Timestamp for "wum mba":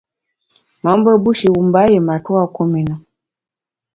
1.53-1.81